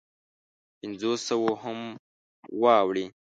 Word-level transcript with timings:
پنځو 0.79 1.11
سوو 1.27 1.51
هم 1.63 1.79
واوړي. 2.61 3.05